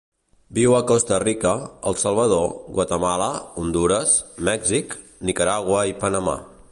[0.57, 1.51] Viu a Costa Rica,
[1.91, 2.47] El Salvador,
[2.79, 3.29] Guatemala,
[3.65, 4.15] Hondures,
[4.51, 4.97] Mèxic,
[5.31, 6.39] Nicaragua i Panamà.